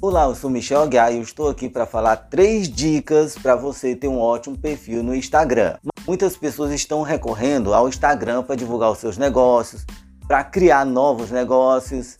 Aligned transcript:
Olá, 0.00 0.26
eu 0.26 0.34
sou 0.36 0.48
Michel 0.48 0.82
Aguiar 0.82 1.12
e 1.12 1.16
eu 1.16 1.22
estou 1.22 1.48
aqui 1.48 1.68
para 1.68 1.84
falar 1.84 2.14
três 2.14 2.68
dicas 2.68 3.36
para 3.36 3.56
você 3.56 3.96
ter 3.96 4.06
um 4.06 4.20
ótimo 4.20 4.56
perfil 4.56 5.02
no 5.02 5.12
Instagram. 5.12 5.76
Muitas 6.06 6.36
pessoas 6.36 6.70
estão 6.70 7.02
recorrendo 7.02 7.74
ao 7.74 7.88
Instagram 7.88 8.44
para 8.44 8.54
divulgar 8.54 8.92
os 8.92 8.98
seus 8.98 9.18
negócios, 9.18 9.84
para 10.28 10.44
criar 10.44 10.86
novos 10.86 11.32
negócios. 11.32 12.16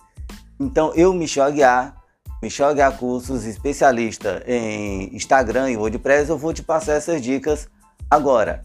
Então, 0.59 0.93
eu, 0.97 1.15
Michel 1.15 1.45
Aguiar, 1.45 1.95
Michel 2.43 2.67
Aguiar 2.67 2.99
Cursos, 2.99 3.45
especialista 3.45 4.43
em 4.45 5.15
Instagram 5.15 5.71
e 5.71 5.77
WordPress, 5.77 6.31
eu 6.31 6.37
vou 6.37 6.53
te 6.53 6.65
passar 6.65 6.95
essas 6.95 7.23
dicas 7.23 7.69
agora. 8.11 8.65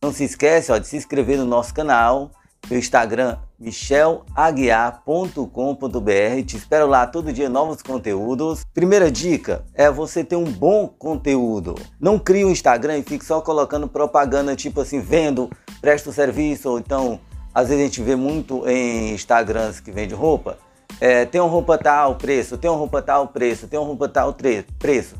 Não 0.00 0.12
se 0.12 0.22
esquece 0.22 0.70
ó, 0.70 0.78
de 0.78 0.86
se 0.86 0.96
inscrever 0.96 1.38
no 1.38 1.44
nosso 1.44 1.74
canal, 1.74 2.30
meu 2.70 2.78
Instagram 2.78 3.36
michelaguiar.com.br. 3.58 6.44
Te 6.46 6.56
espero 6.56 6.86
lá 6.86 7.06
todo 7.06 7.32
dia 7.32 7.48
novos 7.48 7.82
conteúdos. 7.82 8.64
Primeira 8.72 9.10
dica 9.10 9.64
é 9.74 9.90
você 9.90 10.22
ter 10.22 10.36
um 10.36 10.44
bom 10.44 10.86
conteúdo. 10.86 11.74
Não 12.00 12.18
crie 12.18 12.44
um 12.44 12.50
Instagram 12.50 12.98
e 12.98 13.02
fique 13.02 13.24
só 13.24 13.40
colocando 13.40 13.88
propaganda 13.88 14.54
tipo 14.54 14.80
assim, 14.80 15.00
vendo, 15.00 15.50
presta 15.80 16.10
o 16.10 16.12
serviço, 16.12 16.70
ou 16.70 16.78
então, 16.78 17.18
às 17.52 17.68
vezes 17.68 17.82
a 17.82 17.86
gente 17.86 18.02
vê 18.02 18.14
muito 18.14 18.66
em 18.68 19.12
Instagrams 19.12 19.80
que 19.80 19.90
vende 19.90 20.14
roupa. 20.14 20.58
É, 21.00 21.24
tem 21.24 21.40
uma 21.40 21.50
roupa 21.50 21.76
tal 21.76 22.16
preço, 22.16 22.56
tem 22.56 22.70
uma 22.70 22.78
roupa 22.78 23.02
tal 23.02 23.28
preço, 23.28 23.66
tem 23.66 23.78
uma 23.78 23.86
roupa 23.86 24.08
tal 24.08 24.34
preço. 24.78 25.16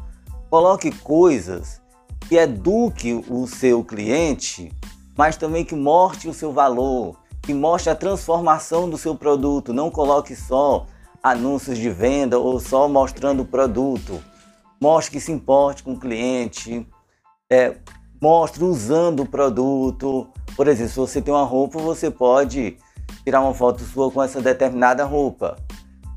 Coloque 0.50 0.90
coisas 0.90 1.80
que 2.28 2.36
eduque 2.36 3.24
o 3.28 3.46
seu 3.46 3.84
cliente, 3.84 4.72
mas 5.16 5.36
também 5.36 5.64
que 5.64 5.74
mostre 5.74 6.28
o 6.28 6.34
seu 6.34 6.52
valor 6.52 7.16
que 7.48 7.54
mostre 7.54 7.88
a 7.88 7.94
transformação 7.94 8.90
do 8.90 8.98
seu 8.98 9.14
produto. 9.14 9.72
Não 9.72 9.90
coloque 9.90 10.36
só 10.36 10.84
anúncios 11.22 11.78
de 11.78 11.88
venda 11.88 12.38
ou 12.38 12.60
só 12.60 12.86
mostrando 12.86 13.40
o 13.40 13.46
produto. 13.46 14.22
Mostre 14.78 15.12
que 15.12 15.18
se 15.18 15.32
importe 15.32 15.82
com 15.82 15.92
o 15.92 15.98
cliente. 15.98 16.86
É, 17.50 17.76
mostre 18.20 18.62
usando 18.62 19.22
o 19.22 19.26
produto. 19.26 20.28
Por 20.54 20.68
exemplo, 20.68 20.92
se 20.92 20.98
você 20.98 21.22
tem 21.22 21.32
uma 21.32 21.42
roupa, 21.42 21.78
você 21.78 22.10
pode 22.10 22.76
tirar 23.24 23.40
uma 23.40 23.54
foto 23.54 23.82
sua 23.82 24.10
com 24.10 24.22
essa 24.22 24.42
determinada 24.42 25.02
roupa. 25.06 25.56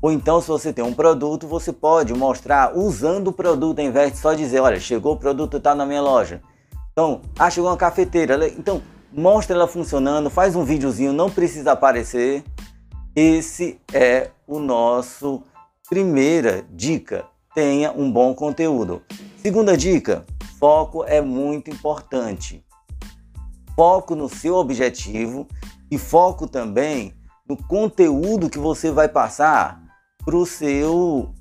Ou 0.02 0.12
então, 0.12 0.38
se 0.38 0.48
você 0.48 0.70
tem 0.70 0.84
um 0.84 0.92
produto, 0.92 1.46
você 1.48 1.72
pode 1.72 2.12
mostrar 2.12 2.76
usando 2.76 3.28
o 3.28 3.32
produto, 3.32 3.78
ao 3.78 3.86
invés 3.86 4.12
de 4.12 4.18
só 4.18 4.34
dizer, 4.34 4.60
olha, 4.60 4.78
chegou 4.78 5.14
o 5.14 5.18
produto, 5.18 5.56
está 5.56 5.74
na 5.74 5.86
minha 5.86 6.02
loja. 6.02 6.42
Então, 6.92 7.22
ah, 7.38 7.48
chegou 7.48 7.70
uma 7.70 7.76
cafeteira. 7.78 8.46
Então, 8.48 8.82
mostra 9.12 9.54
ela 9.54 9.66
funcionando, 9.66 10.30
faz 10.30 10.56
um 10.56 10.64
videozinho, 10.64 11.12
não 11.12 11.30
precisa 11.30 11.72
aparecer. 11.72 12.42
Esse 13.14 13.78
é 13.92 14.30
o 14.46 14.58
nosso 14.58 15.42
primeira 15.88 16.64
dica. 16.70 17.24
Tenha 17.54 17.92
um 17.92 18.10
bom 18.10 18.34
conteúdo. 18.34 19.02
Segunda 19.36 19.76
dica, 19.76 20.24
foco 20.58 21.04
é 21.04 21.20
muito 21.20 21.70
importante. 21.70 22.64
Foco 23.76 24.14
no 24.14 24.28
seu 24.28 24.54
objetivo 24.54 25.46
e 25.90 25.98
foco 25.98 26.46
também 26.46 27.14
no 27.46 27.56
conteúdo 27.56 28.48
que 28.48 28.58
você 28.58 28.90
vai 28.90 29.08
passar 29.08 29.82
para 30.24 30.36
o 30.36 30.46
seu 30.46 31.34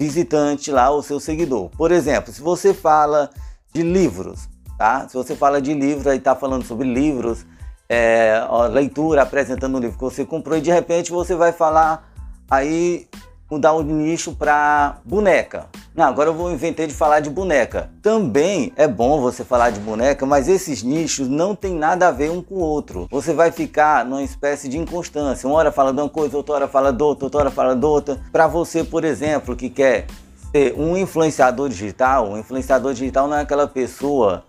visitante 0.00 0.70
lá, 0.70 0.90
o 0.90 1.02
seu 1.02 1.20
seguidor. 1.20 1.70
Por 1.70 1.92
exemplo, 1.92 2.32
se 2.32 2.40
você 2.40 2.74
fala 2.74 3.30
de 3.72 3.82
livros, 3.82 4.48
tá? 4.76 5.08
Se 5.08 5.14
você 5.14 5.34
fala 5.34 5.60
de 5.60 5.74
livro, 5.74 6.08
aí 6.08 6.18
está 6.18 6.34
falando 6.34 6.64
sobre 6.64 6.86
livros, 6.92 7.46
é, 7.88 8.44
ó, 8.48 8.66
leitura, 8.66 9.22
apresentando 9.22 9.76
um 9.76 9.80
livro 9.80 9.96
que 9.96 10.04
você 10.04 10.24
comprou 10.24 10.58
e 10.58 10.60
de 10.60 10.70
repente 10.70 11.10
você 11.10 11.34
vai 11.34 11.52
falar 11.52 12.10
aí 12.50 13.08
mudar 13.50 13.72
o 13.72 13.82
nicho 13.82 14.34
para 14.34 14.98
boneca. 15.04 15.66
Não, 15.94 16.04
agora 16.04 16.28
eu 16.28 16.34
vou 16.34 16.52
inventar 16.52 16.86
de 16.86 16.92
falar 16.92 17.20
de 17.20 17.30
boneca. 17.30 17.90
Também 18.02 18.72
é 18.76 18.86
bom 18.86 19.20
você 19.20 19.44
falar 19.44 19.70
de 19.70 19.80
boneca, 19.80 20.26
mas 20.26 20.48
esses 20.48 20.82
nichos 20.82 21.28
não 21.28 21.54
tem 21.54 21.74
nada 21.74 22.08
a 22.08 22.10
ver 22.10 22.30
um 22.30 22.42
com 22.42 22.56
o 22.56 22.60
outro. 22.60 23.06
Você 23.10 23.32
vai 23.32 23.50
ficar 23.50 24.04
numa 24.04 24.22
espécie 24.22 24.68
de 24.68 24.76
inconstância. 24.76 25.48
Uma 25.48 25.56
hora 25.56 25.72
fala 25.72 25.92
de 25.92 26.00
uma 26.00 26.08
coisa, 26.08 26.36
outra 26.36 26.54
hora 26.56 26.68
fala 26.68 26.92
de 26.92 27.02
outra, 27.02 27.26
outra 27.26 27.40
hora 27.40 27.50
fala 27.50 27.74
de 27.74 27.86
outra. 27.86 28.20
Para 28.30 28.46
você, 28.46 28.84
por 28.84 29.04
exemplo, 29.04 29.56
que 29.56 29.70
quer 29.70 30.06
ser 30.50 30.74
um 30.76 30.96
influenciador 30.96 31.68
digital, 31.68 32.28
um 32.28 32.38
influenciador 32.38 32.92
digital 32.92 33.28
não 33.28 33.36
é 33.36 33.40
aquela 33.42 33.66
pessoa 33.66 34.44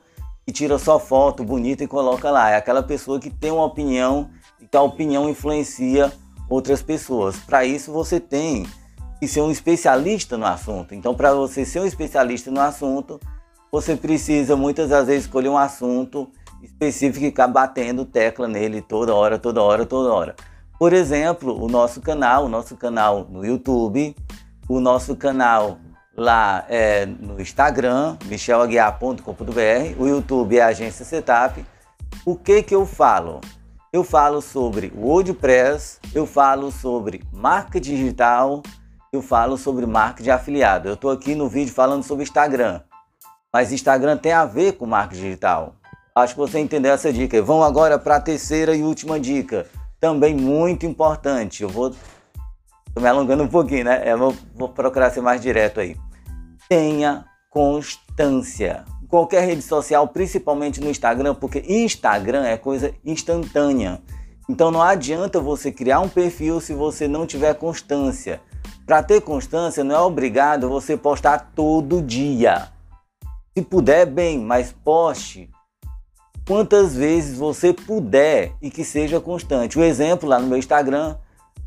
e 0.48 0.52
tira 0.52 0.80
só 0.80 0.98
foto 0.98 1.44
bonita 1.44 1.84
e 1.84 1.88
coloca 1.88 2.32
lá. 2.32 2.50
É 2.52 2.56
aquela 2.56 2.82
pessoa 2.82 3.20
que 3.20 3.30
tem 3.30 3.52
uma 3.52 3.66
opinião 3.66 4.30
e 4.62 4.66
que 4.66 4.78
a 4.78 4.82
opinião 4.82 5.30
influencia 5.30 6.12
outras 6.50 6.82
pessoas. 6.82 7.36
Para 7.38 7.66
isso 7.66 7.92
você 7.92 8.20
tem 8.20 8.66
que 9.20 9.28
ser 9.28 9.42
um 9.42 9.52
especialista 9.52 10.38
no 10.38 10.46
assunto. 10.46 10.96
Então, 10.96 11.14
para 11.14 11.34
você 11.34 11.66
ser 11.66 11.82
um 11.82 11.86
especialista 11.86 12.50
no 12.50 12.62
assunto, 12.62 13.20
você 13.72 13.96
precisa 13.96 14.56
muitas 14.56 14.90
das 14.90 15.08
vezes 15.08 15.26
escolher 15.26 15.50
um 15.50 15.58
assunto 15.58 16.32
específico 16.64 17.26
e 17.26 17.30
ficar 17.30 17.48
batendo 17.48 18.06
tecla 18.06 18.48
nele 18.48 18.82
toda 18.82 19.14
hora, 19.14 19.38
toda 19.38 19.62
hora, 19.62 19.86
toda 19.86 20.14
hora. 20.14 20.36
Por 20.80 20.94
exemplo, 20.94 21.62
o 21.62 21.68
nosso 21.68 22.00
canal, 22.00 22.46
o 22.46 22.50
nosso 22.50 22.78
canal 22.78 23.28
no 23.30 23.44
YouTube, 23.46 24.16
o 24.70 24.80
nosso 24.80 25.16
canal 25.16 25.80
lá 26.18 26.66
é, 26.68 27.06
no 27.06 27.40
Instagram, 27.40 28.18
michelaguiar.com.br, 28.26 29.22
o 30.00 30.08
YouTube 30.08 30.58
é 30.58 30.64
a 30.64 30.68
Agência 30.68 31.06
Setup. 31.06 31.64
O 32.26 32.36
que 32.36 32.64
que 32.64 32.74
eu 32.74 32.88
falo? 32.88 33.40
Eu 33.94 34.04
falo 34.04 34.42
sobre 34.42 34.92
WordPress, 34.96 36.00
eu 36.16 36.26
falo 36.26 36.72
sobre 36.72 37.24
marca 37.32 37.80
digital, 37.80 38.64
eu 39.14 39.22
falo 39.22 39.58
sobre 39.58 39.86
marca 39.86 40.24
de 40.24 40.32
afiliado. 40.32 40.90
Eu 40.90 40.96
estou 40.96 41.12
aqui 41.12 41.36
no 41.36 41.48
vídeo 41.48 41.74
falando 41.74 42.04
sobre 42.04 42.24
Instagram, 42.24 42.82
mas 43.54 43.72
Instagram 43.72 44.18
tem 44.18 44.32
a 44.32 44.44
ver 44.44 44.74
com 44.74 44.88
marca 44.88 45.16
digital. 45.16 45.76
Acho 46.16 46.34
que 46.34 46.40
você 46.40 46.60
entendeu 46.60 46.94
essa 46.94 47.14
dica. 47.14 47.40
Vamos 47.44 47.66
agora 47.68 48.00
para 48.00 48.16
a 48.16 48.20
terceira 48.20 48.76
e 48.76 48.82
última 48.82 49.20
dica, 49.20 49.68
também 50.00 50.36
muito 50.36 50.84
importante. 50.84 51.62
Eu 51.62 51.70
vou 51.70 51.96
Tô 52.94 53.02
me 53.02 53.08
alongando 53.08 53.44
um 53.44 53.48
pouquinho, 53.48 53.86
né? 53.86 54.02
Eu 54.12 54.18
vou, 54.18 54.36
vou 54.56 54.70
procurar 54.70 55.12
ser 55.12 55.22
mais 55.22 55.40
direto 55.40 55.80
aí 55.80 55.96
tenha 56.70 57.26
constância. 57.50 58.86
Qualquer 59.08 59.46
rede 59.46 59.62
social, 59.62 60.08
principalmente 60.08 60.82
no 60.82 60.90
Instagram, 60.90 61.36
porque 61.36 61.64
Instagram 61.68 62.46
é 62.46 62.58
coisa 62.58 62.94
instantânea. 63.06 64.02
Então 64.50 64.72
não 64.72 64.82
adianta 64.82 65.40
você 65.40 65.72
criar 65.72 66.00
um 66.00 66.10
perfil 66.10 66.60
se 66.60 66.74
você 66.74 67.08
não 67.08 67.26
tiver 67.26 67.54
constância. 67.56 68.42
Para 68.86 69.04
ter 69.04 69.22
constância, 69.22 69.84
não 69.84 69.96
é 69.96 70.00
obrigado 70.00 70.70
você 70.70 70.96
postar 70.96 71.52
todo 71.54 72.02
dia. 72.02 72.70
Se 73.58 73.64
puder, 73.64 74.06
bem, 74.06 74.40
mas 74.40 74.72
poste 74.72 75.50
quantas 76.48 76.96
vezes 76.96 77.38
você 77.38 77.74
puder 77.74 78.54
e 78.62 78.72
que 78.72 78.86
seja 78.86 79.20
constante. 79.20 79.78
O 79.78 79.84
exemplo 79.84 80.30
lá 80.30 80.40
no 80.40 80.48
meu 80.48 80.58
Instagram 80.58 81.18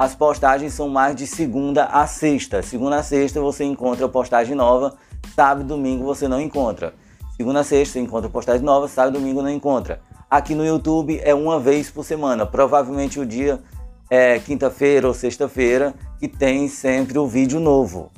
as 0.01 0.15
postagens 0.15 0.73
são 0.73 0.89
mais 0.89 1.15
de 1.15 1.27
segunda 1.27 1.85
a 1.85 2.07
sexta. 2.07 2.63
Segunda 2.63 2.97
a 2.97 3.03
sexta 3.03 3.39
você 3.39 3.65
encontra 3.65 4.09
postagem 4.09 4.55
nova, 4.55 4.95
sábado 5.37 5.61
e 5.61 5.65
domingo 5.65 6.05
você 6.05 6.27
não 6.27 6.41
encontra. 6.41 6.95
Segunda 7.37 7.61
a 7.61 7.65
sexta 7.65 7.93
você 7.93 8.01
encontra 8.01 8.31
postagem 8.31 8.65
nova, 8.65 8.89
sábado 8.89 9.19
e 9.19 9.21
domingo 9.21 9.43
não 9.43 9.51
encontra. 9.51 10.01
Aqui 10.31 10.55
no 10.55 10.65
YouTube 10.65 11.21
é 11.23 11.35
uma 11.35 11.61
vez 11.61 11.91
por 11.91 12.03
semana. 12.03 12.47
Provavelmente 12.47 13.21
o 13.21 13.27
dia 13.27 13.61
é 14.09 14.39
quinta-feira 14.39 15.07
ou 15.07 15.13
sexta-feira 15.13 15.93
que 16.19 16.27
tem 16.27 16.67
sempre 16.67 17.19
o 17.19 17.27
vídeo 17.27 17.61
novo. 17.61 18.11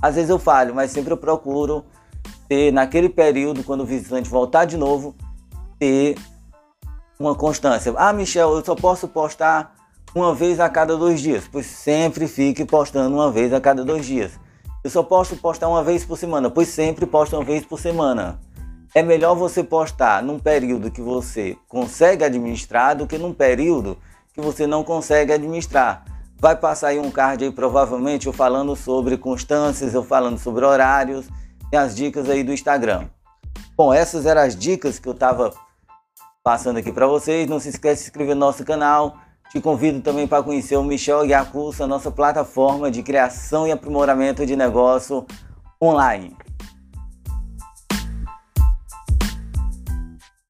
Às 0.00 0.14
vezes 0.14 0.30
eu 0.30 0.38
falho, 0.38 0.74
mas 0.74 0.90
sempre 0.90 1.12
eu 1.12 1.18
procuro 1.18 1.84
ter 2.48 2.72
naquele 2.72 3.10
período, 3.10 3.62
quando 3.62 3.82
o 3.82 3.86
visitante 3.86 4.26
voltar 4.26 4.64
de 4.64 4.78
novo, 4.78 5.14
ter 5.78 6.16
uma 7.20 7.34
constância. 7.34 7.92
Ah, 7.98 8.10
Michel, 8.10 8.56
eu 8.56 8.64
só 8.64 8.74
posso 8.74 9.06
postar 9.06 9.76
uma 10.16 10.34
vez 10.34 10.58
a 10.58 10.70
cada 10.70 10.96
dois 10.96 11.20
dias, 11.20 11.44
pois 11.46 11.66
sempre 11.66 12.26
fique 12.26 12.64
postando 12.64 13.14
uma 13.14 13.30
vez 13.30 13.52
a 13.52 13.60
cada 13.60 13.84
dois 13.84 14.06
dias. 14.06 14.32
Eu 14.82 14.88
só 14.88 15.02
posso 15.02 15.36
postar 15.36 15.68
uma 15.68 15.84
vez 15.84 16.06
por 16.06 16.16
semana, 16.16 16.48
pois 16.48 16.68
sempre 16.68 17.04
posto 17.04 17.36
uma 17.36 17.44
vez 17.44 17.66
por 17.66 17.78
semana. 17.78 18.40
É 18.94 19.02
melhor 19.02 19.34
você 19.34 19.62
postar 19.62 20.22
num 20.22 20.38
período 20.38 20.90
que 20.90 21.02
você 21.02 21.54
consegue 21.68 22.24
administrar 22.24 22.96
do 22.96 23.06
que 23.06 23.18
num 23.18 23.34
período 23.34 23.98
que 24.32 24.40
você 24.40 24.66
não 24.66 24.82
consegue 24.82 25.34
administrar. 25.34 26.02
Vai 26.38 26.56
passar 26.56 26.88
aí 26.88 26.98
um 26.98 27.10
card 27.10 27.44
aí 27.44 27.50
provavelmente 27.50 28.26
eu 28.26 28.32
falando 28.32 28.74
sobre 28.74 29.18
constâncias, 29.18 29.92
eu 29.92 30.02
falando 30.02 30.38
sobre 30.38 30.64
horários 30.64 31.28
e 31.70 31.76
as 31.76 31.94
dicas 31.94 32.30
aí 32.30 32.42
do 32.42 32.54
Instagram. 32.54 33.04
Bom, 33.76 33.92
essas 33.92 34.24
eram 34.24 34.40
as 34.40 34.56
dicas 34.56 34.98
que 34.98 35.08
eu 35.08 35.12
estava 35.12 35.52
passando 36.42 36.78
aqui 36.78 36.90
para 36.90 37.06
vocês. 37.06 37.46
Não 37.46 37.60
se 37.60 37.68
esqueça 37.68 37.96
de 37.96 38.00
se 38.00 38.06
inscrever 38.06 38.34
no 38.34 38.40
nosso 38.40 38.64
canal 38.64 39.25
te 39.50 39.60
convido 39.60 40.00
também 40.00 40.26
para 40.26 40.42
conhecer 40.42 40.76
o 40.76 40.84
Michel 40.84 41.20
Aguiar 41.20 41.50
Curso, 41.50 41.82
a 41.82 41.86
nossa 41.86 42.10
plataforma 42.10 42.90
de 42.90 43.02
criação 43.02 43.66
e 43.66 43.72
aprimoramento 43.72 44.44
de 44.44 44.56
negócio 44.56 45.24
online. 45.80 46.36